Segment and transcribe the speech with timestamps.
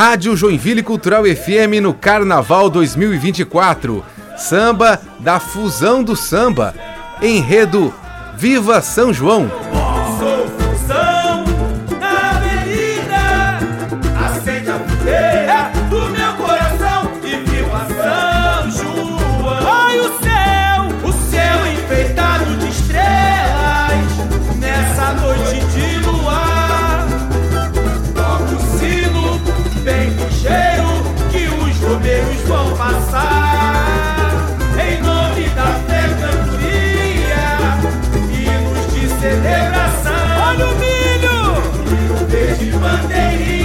[0.00, 4.02] Rádio Joinville Cultural FM no Carnaval 2024.
[4.34, 6.74] Samba da Fusão do Samba.
[7.20, 7.92] Enredo
[8.34, 9.50] Viva São João.
[32.30, 34.26] anjos vão passar
[34.78, 37.58] em nome da fé, cantoria,
[38.62, 40.12] nos de celebração.
[40.46, 41.40] Olha o milho!
[41.90, 43.59] E o verde bandeirinha.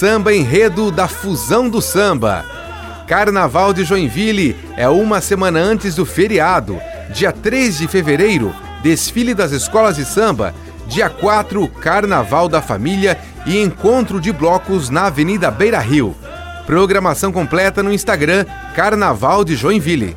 [0.00, 2.42] Samba Enredo da Fusão do Samba.
[3.06, 6.80] Carnaval de Joinville é uma semana antes do feriado.
[7.12, 8.50] Dia 3 de fevereiro,
[8.82, 10.54] desfile das escolas de samba.
[10.86, 16.16] Dia 4, Carnaval da Família e encontro de blocos na Avenida Beira Rio.
[16.64, 20.16] Programação completa no Instagram Carnaval de Joinville.